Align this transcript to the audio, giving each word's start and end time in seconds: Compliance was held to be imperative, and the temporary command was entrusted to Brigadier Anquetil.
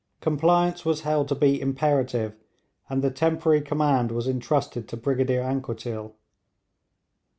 Compliance 0.19 0.83
was 0.83 1.01
held 1.01 1.27
to 1.27 1.35
be 1.35 1.61
imperative, 1.61 2.33
and 2.89 3.03
the 3.03 3.11
temporary 3.11 3.61
command 3.61 4.11
was 4.11 4.27
entrusted 4.27 4.87
to 4.87 4.97
Brigadier 4.97 5.43
Anquetil. 5.43 6.15